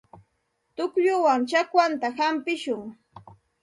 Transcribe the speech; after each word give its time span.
Tuqllawan 0.75 1.41
chakwata 1.49 2.07
hapishun. 2.17 2.81